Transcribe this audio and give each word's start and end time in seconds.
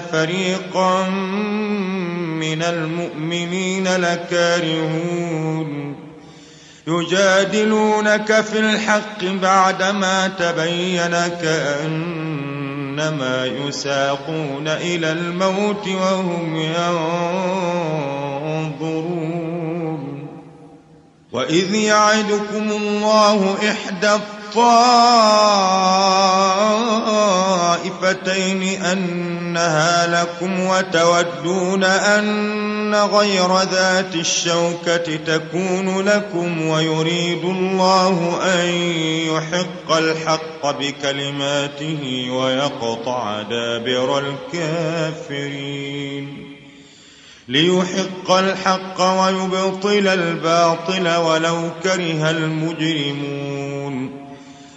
فريقا 0.00 1.08
من 2.40 2.62
المؤمنين 2.62 3.96
لكارهون. 3.96 5.94
يجادلونك 6.86 8.40
في 8.40 8.58
الحق 8.58 9.24
بعدما 9.24 10.28
تبين 10.28 11.16
كأنما 11.42 13.46
يساقون 13.46 14.68
إلى 14.68 15.12
الموت 15.12 15.88
وهم 15.88 16.56
ينظرون. 18.56 20.28
وإذ 21.32 21.74
يعدكم 21.74 22.70
الله 22.70 23.56
إحدى 23.70 24.12
الطائفتين 28.14 28.82
أنها 28.82 30.22
لكم 30.22 30.60
وتودون 30.60 31.84
أن 31.84 32.94
غير 32.94 33.58
ذات 33.58 34.14
الشوكة 34.14 35.16
تكون 35.16 36.00
لكم 36.00 36.68
ويريد 36.68 37.44
الله 37.44 38.38
أن 38.44 38.68
يحق 39.28 39.96
الحق 39.96 40.78
بكلماته 40.78 42.30
ويقطع 42.30 43.42
دابر 43.42 44.22
الكافرين. 44.54 46.54
ليحق 47.48 48.30
الحق 48.30 49.00
ويبطل 49.00 50.08
الباطل 50.08 51.16
ولو 51.16 51.70
كره 51.82 52.30
المجرمون. 52.30 54.23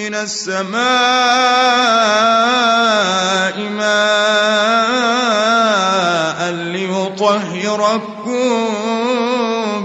من 0.00 0.14
السماء 0.14 0.80
ماء 3.68 5.20
ليطهركم 6.52 8.30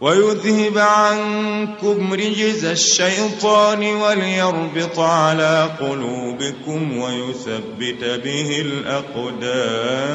ويذهب 0.00 0.78
عنكم 0.78 2.12
رجز 2.12 2.64
الشيطان 2.64 3.84
وليربط 3.84 4.98
على 4.98 5.70
قلوبكم 5.80 6.98
ويثبت 6.98 8.04
به 8.24 8.60
الأقدام 8.60 10.14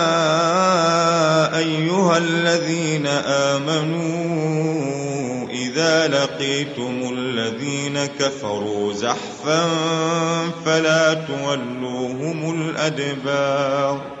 الذين 2.17 3.07
آمنوا 3.57 4.81
إذا 5.49 6.07
لقيتم 6.07 7.13
الذين 7.17 8.05
كفروا 8.05 8.93
زحفا 8.93 9.69
فلا 10.65 11.13
تولوهم 11.13 12.61
الأدبار 12.61 14.20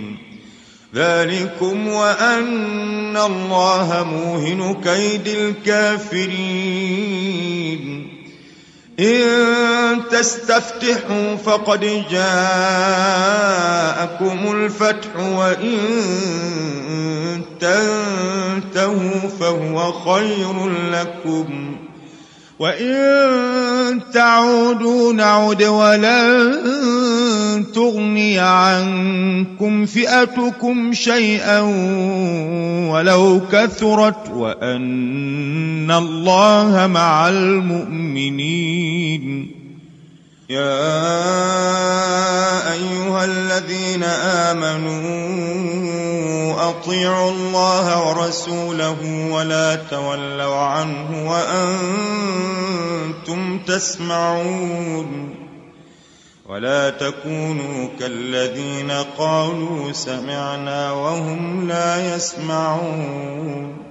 ذلكم 0.95 1.87
وأن 1.87 3.17
الله 3.17 4.05
موهن 4.11 4.81
كيد 4.83 5.27
الكافرين. 5.27 7.11
إن 8.99 10.01
تستفتحوا 10.11 11.35
فقد 11.35 12.03
جاءكم 12.11 12.31
الفتح 14.55 15.15
وإن 15.19 15.77
تنتهوا 17.59 19.29
فهو 19.39 19.91
خير 19.91 20.69
لكم. 20.69 21.75
وإن 22.61 23.99
تعودوا 24.13 25.13
نعد 25.13 25.63
ولن 25.63 26.61
تغني 27.73 28.39
عنكم 28.39 29.85
فئتكم 29.85 30.93
شيئا 30.93 31.59
ولو 32.91 33.41
كثرت 33.51 34.29
وأن 34.35 35.91
الله 35.91 36.87
مع 36.87 37.29
المؤمنين 37.29 38.81
يا 40.51 40.83
أيها 42.73 43.25
الذين 43.25 44.03
آمنوا 44.43 45.01
أطيعوا 46.69 47.31
الله 47.31 48.07
ورسوله 48.07 49.29
ولا 49.31 49.75
تولوا 49.75 50.55
عنه 50.55 51.31
وأنتم 51.31 52.39
تسمعون 53.59 55.35
ولا 56.45 56.89
تكونوا 56.89 57.87
كالذين 57.99 58.91
قالوا 59.17 59.91
سمعنا 59.91 60.91
وهم 60.91 61.67
لا 61.67 62.15
يسمعون 62.15 63.90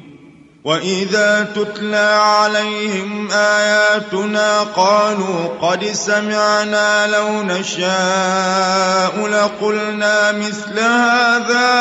واذا 0.63 1.47
تتلى 1.55 2.19
عليهم 2.21 3.31
اياتنا 3.31 4.63
قالوا 4.63 5.47
قد 5.61 5.85
سمعنا 5.85 7.07
لو 7.07 7.41
نشاء 7.43 9.27
لقلنا 9.27 10.31
مثل 10.31 10.79
هذا 10.79 11.71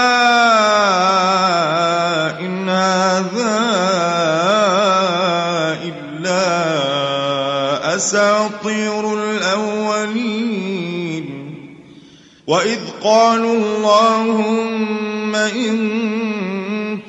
ان 2.40 2.68
هذا 2.68 3.60
الا 5.82 6.46
اساطير 7.96 9.14
الاولين 9.14 10.60
واذ 12.46 12.80
قالوا 13.04 13.54
اللهم 13.54 15.34
ان 15.34 16.49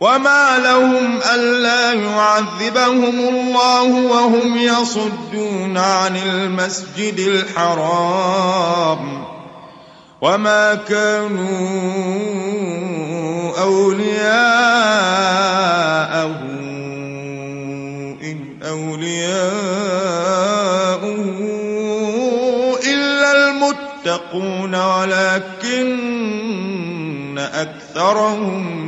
وما 0.00 0.58
لهم 0.58 1.18
الا 1.34 1.92
يعذبهم 1.92 3.18
الله 3.28 3.82
وهم 3.82 4.56
يصدون 4.56 5.78
عن 5.78 6.16
المسجد 6.16 7.18
الحرام 7.18 9.24
وما 10.20 10.74
كانوا 10.74 11.46
اولياءه 13.62 14.26
ان 18.22 18.58
اولياءه 18.62 19.96
يتقون 24.06 24.74
ولكن 24.74 25.88
أكثرهم 27.38 28.85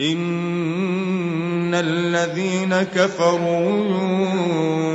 إن 0.00 1.74
الذين 1.74 2.82
كفروا 2.82 3.70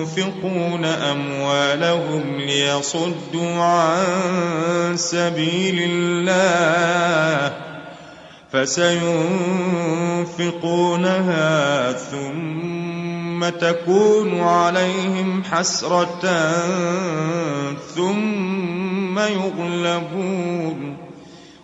ينفقون 0.01 0.86
أموالهم 0.86 2.38
ليصدوا 2.38 3.53
عن 3.55 4.93
سبيل 4.96 5.79
الله 5.91 7.58
فسينفقونها 8.51 9.01
ثم 11.91 13.50
تكون 13.50 14.41
عليهم 14.41 15.43
حسرة 15.43 16.51
ثم 17.96 19.20
يغلبون 19.20 20.98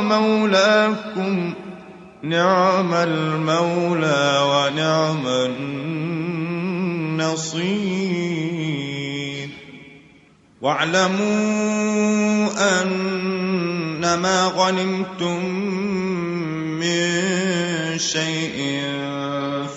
مولاكم 0.00 1.54
نعم 2.22 2.94
المولى 2.94 4.42
ونعم 4.50 5.26
النصير. 7.16 8.36
واعلموا 10.60 12.48
أنما 12.82 14.46
غنمتم 14.46 15.44
من 16.80 17.22
شيء 17.98 18.82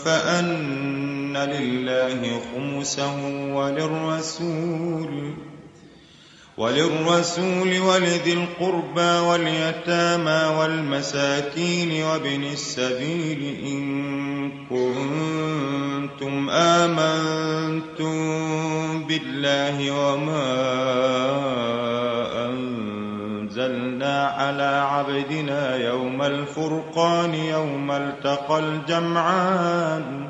فأن 0.05 1.37
لله 1.37 2.41
خمسه 2.53 3.15
وللرسول. 3.53 5.33
وللرسول 6.59 7.79
ولذي 7.79 8.33
القربى 8.33 9.27
واليتامى 9.27 10.57
والمساكين 10.59 12.03
وابن 12.03 12.43
السبيل 12.43 13.57
إن 13.65 14.51
كنتم 14.69 16.49
آمنتم 16.49 18.13
بالله 19.03 19.91
وما 19.91 20.49
أنزلنا 22.45 24.27
على 24.27 24.83
عبدنا 24.91 25.75
يوم 25.75 26.21
الفرقان 26.21 27.33
يوم 27.33 27.91
التقى 27.91 28.59
الجمعان 28.59 30.29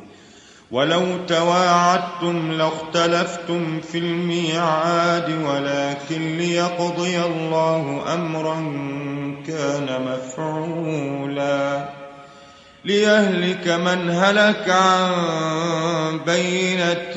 ولو 0.71 1.17
تواعدتم 1.27 2.51
لاختلفتم 2.51 3.81
في 3.81 3.97
الميعاد 3.97 5.43
ولكن 5.43 6.37
ليقضي 6.37 7.21
الله 7.21 8.03
أمرا 8.13 8.55
كان 9.47 10.01
مفعولا. 10.07 11.89
ليهلك 12.85 13.67
من 13.67 14.09
هلك 14.09 14.69
عن 14.69 16.19
بينة 16.25 17.15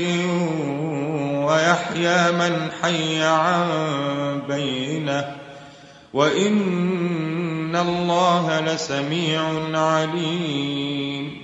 ويحيى 1.47 2.33
من 2.33 2.69
حي 2.83 3.23
عن 3.23 3.69
بينة. 4.49 5.37
وإن 6.15 7.77
الله 7.77 8.61
لسميع 8.61 9.43
عليم. 9.75 11.44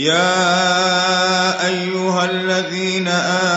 يا 0.00 1.66
أيها 1.66 2.24
الذين 2.24 3.08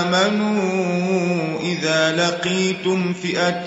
آمنوا 0.02 1.60
إذا 1.60 2.12
لقيتم 2.12 3.14
فئة 3.14 3.66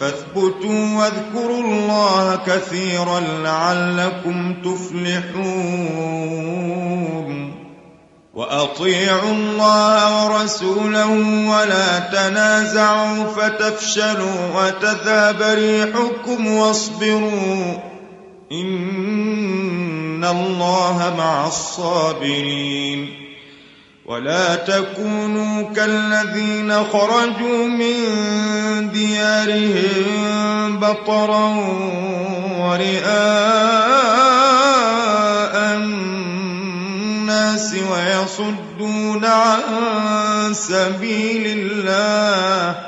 فاثبتوا 0.00 0.96
واذكروا 0.98 1.62
الله 1.64 2.38
كثيرا 2.46 3.20
لعلكم 3.20 4.54
تفلحون. 4.64 5.58
وأطيعوا 8.34 9.32
الله 9.32 10.24
ورسوله 10.24 11.10
ولا 11.50 11.98
تنازعوا 11.98 13.24
فتفشلوا 13.24 14.40
وتذاب 14.54 15.42
ريحكم 15.42 16.46
واصبروا. 16.46 17.87
إن 18.52 20.24
الله 20.24 21.14
مع 21.18 21.46
الصابرين 21.46 23.14
ولا 24.06 24.54
تكونوا 24.54 25.62
كالذين 25.76 26.84
خرجوا 26.84 27.66
من 27.66 27.94
ديارهم 28.92 30.78
بطرا 30.80 31.48
ورئاء 32.58 33.08
الناس 35.76 37.74
ويصدون 37.92 39.24
عن 39.24 39.60
سبيل 40.52 41.46
الله 41.46 42.87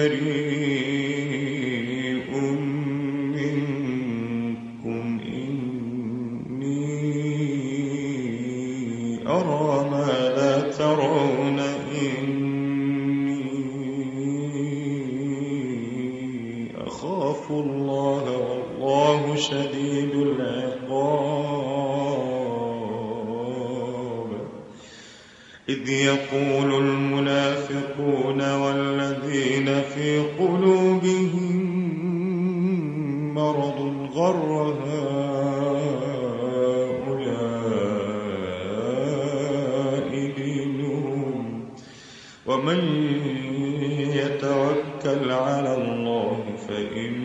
بريء 0.00 1.60
منكم 3.36 5.04
إني 5.24 5.68
أرى 9.28 9.90
ما 9.90 10.10
لا 10.36 10.54
ترون 10.70 11.58
إني 11.58 12.40
أخاف 16.86 17.50
الله 17.50 18.24
والله 18.36 19.36
شديد 19.36 20.14
العقاب. 20.14 21.10
إذ 25.68 25.88
يقول 25.88 26.74
المنافقون 26.84 27.59
مرض 33.40 33.80
غر 34.14 34.50
هؤلاء 34.86 35.30
دينهم 40.36 41.64
ومن 42.46 42.80
يتوكل 44.20 45.30
على 45.30 45.72
الله 45.74 46.38
فإن 46.68 47.20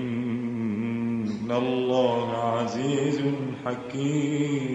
الله 1.51 2.27
عزيز 2.37 3.19
حكيم. 3.65 4.74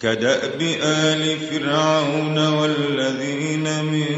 كدأب 0.00 0.62
آل 0.82 1.36
فرعون 1.38 2.48
والذين 2.48 3.84
من 3.84 4.16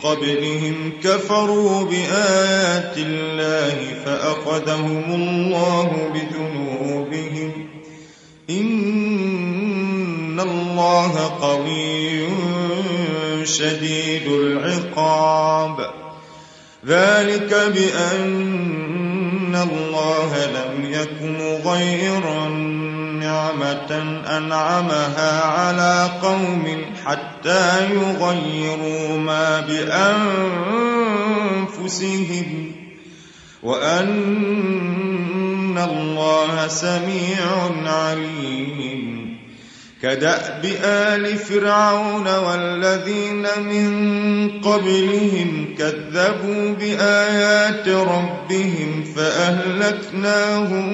قبلهم 0.00 0.92
كفروا 1.04 1.84
بآيات 1.84 2.98
الله 2.98 3.76
فأخذهم 4.04 5.04
الله 5.14 6.12
بذنوبهم. 6.14 7.52
إن 8.50 10.40
الله 10.40 11.38
قوي 11.40 12.28
شديد 13.46 14.26
العقاب. 14.26 15.90
ذلك 16.86 17.54
بأن 17.74 19.54
الله 19.54 20.46
لم 20.46 20.92
يكن 20.92 21.36
غير 21.70 22.24
نعمة 23.50 24.20
أنعمها 24.36 25.42
على 25.44 26.10
قوم 26.22 26.84
حتى 27.04 27.90
يغيروا 27.94 29.18
ما 29.18 29.60
بأنفسهم 31.80 32.72
وأن 33.62 34.98
الله 35.78 36.68
سميع 36.68 37.70
عليم. 37.86 39.09
كدأب 40.02 40.64
آل 40.84 41.36
فرعون 41.36 42.36
والذين 42.36 43.46
من 43.60 43.90
قبلهم 44.60 45.74
كذبوا 45.78 46.72
بآيات 46.80 47.88
ربهم 47.88 49.04
فأهلكناهم 49.16 50.86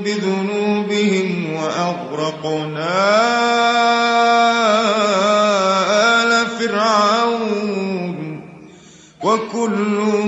بذنوبهم 0.00 1.54
وأغرقنا 1.54 2.88
آل 6.22 6.46
فرعون 6.46 8.40
وكل 9.24 10.27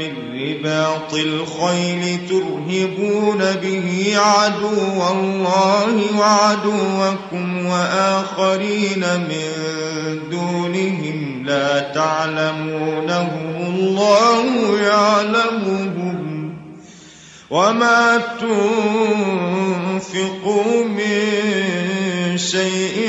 ومن 0.00 0.40
رباط 0.42 1.14
الخيل 1.14 2.18
ترهبون 2.28 3.38
به 3.62 4.14
عدو 4.16 5.02
الله 5.12 6.18
وعدوكم 6.18 7.66
وآخرين 7.66 9.00
من 9.00 9.50
دونهم 10.30 11.42
لا 11.46 11.80
تعلمونهم 11.80 13.56
الله 13.66 14.44
يعلمهم 14.82 16.19
وما 17.50 18.22
تنفقوا 20.00 20.84
من 20.84 22.38
شيء 22.38 23.08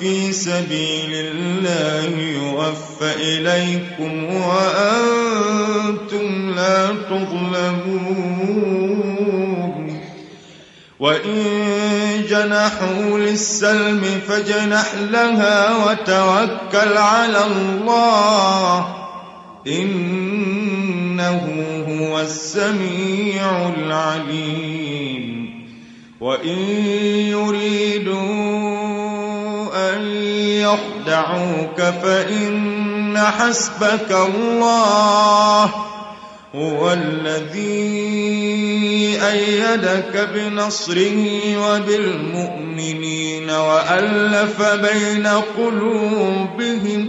في 0.00 0.32
سبيل 0.32 1.12
الله 1.12 2.18
يوفى 2.18 3.14
إليكم 3.16 4.34
وأنتم 4.34 6.26
لا 6.56 6.88
تظلمون. 6.88 8.24
وإن 11.00 12.24
جنحوا 12.28 13.18
للسلم 13.18 14.20
فاجنح 14.28 14.94
لها 15.10 15.76
وتوكل 15.86 16.96
على 16.96 17.46
الله. 17.46 19.03
إنه 19.66 21.40
هو 21.88 22.20
السميع 22.20 23.68
العليم. 23.68 25.44
وإن 26.20 26.58
يريدوا 27.28 28.24
أن 29.94 30.02
يخدعوك 30.64 31.80
فإن 32.02 33.18
حسبك 33.18 34.10
الله 34.10 35.64
هو 36.54 36.92
الذي 36.92 37.94
أيدك 39.22 40.28
بنصره 40.34 41.18
وبالمؤمنين 41.58 43.50
وألف 43.50 44.62
بين 44.62 45.26
قلوبهم 45.26 47.08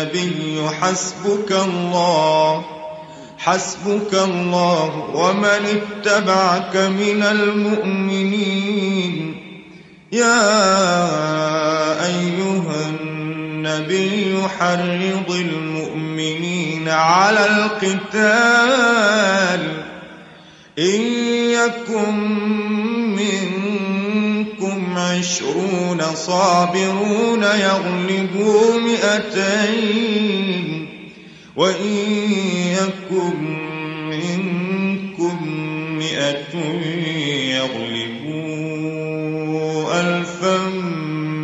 النبي 0.00 0.68
حسبك 0.80 1.52
الله 1.52 2.64
حسبك 3.38 4.14
الله 4.14 5.10
ومن 5.14 5.44
اتبعك 5.44 6.76
من 6.76 7.22
المؤمنين. 7.22 8.56
يا 10.12 10.40
أيها 12.06 12.88
النبي 12.88 14.42
حرض 14.58 15.30
المؤمنين 15.30 16.88
على 16.88 17.46
القتال 17.46 18.40
إن 20.78 21.00
يكن 21.50 22.89
عشرون 25.00 26.00
صابرون 26.14 27.42
يغلبوا 27.42 28.80
مئتين. 28.80 30.60
وإن 31.56 31.94
يكن 32.72 33.36
منكم 34.10 35.36
مئة 35.98 36.54
يغلبوا 37.56 38.40
ألفا 40.00 40.58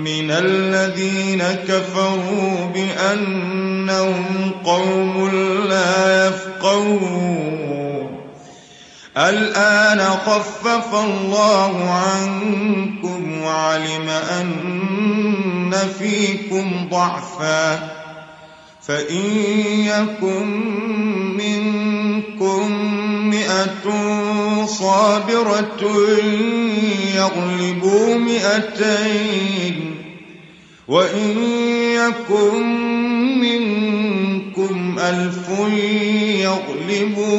من 0.04 0.30
الذين 0.30 1.42
كفروا 1.42 2.66
بأنهم 2.74 4.24
قوم 4.64 5.30
لا 5.68 6.28
يفقهون. 6.28 7.66
الآن 9.16 10.00
خفف 10.00 10.94
الله 10.94 11.90
عنكم 11.90 13.15
وعلم 13.46 14.08
أن 14.08 15.72
فيكم 15.98 16.88
ضعفاً 16.90 17.96
فإن 18.86 19.26
يكن 19.66 20.46
منكم 21.36 22.72
مئة 23.30 23.86
صابرة 24.66 25.82
يغلبوا 27.16 28.14
مئتين 28.18 29.94
وإن 30.88 31.38
يكن 31.94 32.64
منكم 33.40 34.96
ألف 34.98 35.48
يغلبوا 36.40 37.36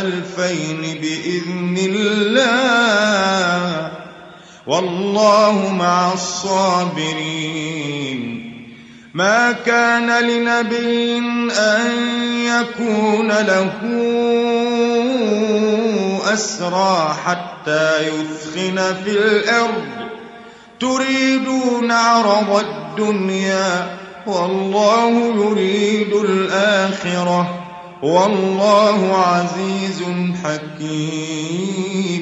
ألفين 0.00 0.80
بإذن 1.00 1.76
الله 1.78 3.01
والله 4.66 5.74
مع 5.78 6.12
الصابرين. 6.12 7.12
ما 9.14 9.52
كان 9.52 10.24
لنبي 10.24 11.18
أن 11.58 11.90
يكون 12.46 13.28
له 13.28 13.72
أسرى 16.34 17.16
حتى 17.24 18.08
يثخن 18.08 18.94
في 19.04 19.10
الأرض. 19.10 19.84
تريدون 20.80 21.90
عرض 21.92 22.64
الدنيا 22.64 23.96
والله 24.26 25.10
يريد 25.10 26.12
الآخرة. 26.12 27.64
والله 28.02 29.16
عزيز 29.16 30.02
حكيم. 30.44 32.21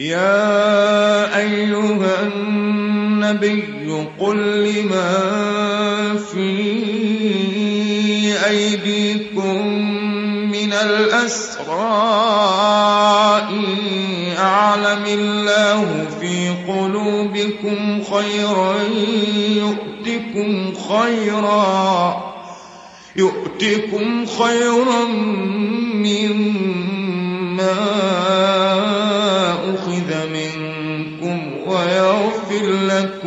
يا 0.00 1.36
أيها 1.38 2.22
النبي 2.22 3.62
قل 4.20 4.36
لمن 4.64 6.18
في 6.32 6.50
أيديكم 8.46 9.66
من 10.52 10.72
الأسرى 10.72 11.88
أعلم 14.38 15.04
الله 15.06 16.06
في 16.20 16.48
قلوبكم 16.68 18.02
خيرا 18.02 18.74
يؤتكم 19.48 20.72
خيرا 20.88 22.24
يؤتكم 23.16 24.26
خيرا 24.26 25.04
مما 25.94 28.07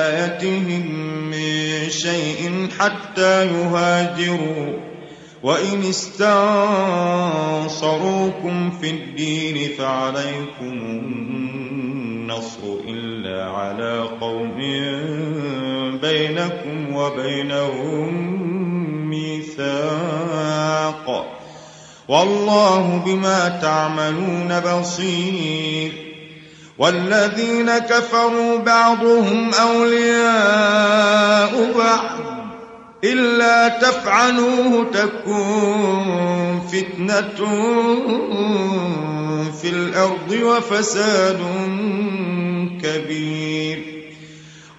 ولايتهم 0.00 0.86
من 1.30 1.90
شيء 1.90 2.68
حتى 2.78 3.46
يهاجروا. 3.46 4.90
وإن 5.42 5.82
استنصروكم 5.88 6.30
في 8.70 8.90
الدين 8.90 9.68
فعليكم 9.78 10.72
النصر 10.72 12.62
إلا 12.88 13.44
على 13.44 14.00
قوم 14.20 14.56
بينكم 16.00 16.94
وبينهم 16.94 18.40
ميثاق. 19.10 19.76
والله 22.08 23.02
بما 23.06 23.48
تعملون 23.48 24.60
بصير. 24.60 26.09
والذين 26.80 27.78
كفروا 27.78 28.58
بعضهم 28.58 29.50
أولياء 29.54 31.52
بعض 31.78 32.20
إلا 33.04 33.68
تفعلوه 33.68 34.86
تكون 34.92 36.60
فتنة 36.72 37.48
في 39.62 39.68
الأرض 39.68 40.32
وفساد 40.42 41.40
كبير. 42.82 44.00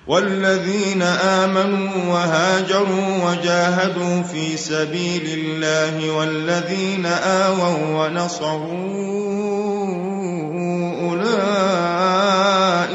والذين 0.08 1.02
آمنوا 1.02 1.90
وهاجروا 2.10 3.30
وجاهدوا 3.30 4.22
في 4.22 4.58
سبيل 4.58 5.24
الله 5.26 6.12
والذين 6.12 7.06
آووا 7.06 8.06
ونصروا 8.08 9.61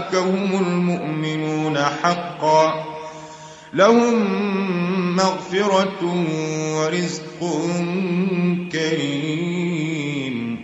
أولئك 0.07 0.15
هم 0.15 0.67
المؤمنون 0.67 1.79
حقا. 1.79 2.85
لهم 3.75 4.27
مغفرة 5.17 6.25
ورزق 6.75 7.41
كريم. 8.73 10.57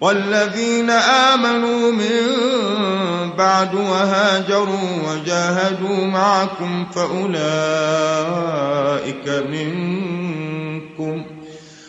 والذين 0.00 0.90
آمنوا 0.90 1.92
من 1.92 2.22
بعد 3.38 3.74
وهاجروا 3.74 4.90
وجاهدوا 5.08 6.06
معكم 6.06 6.86
فأولئك 6.94 7.38
منكم. 9.28 11.35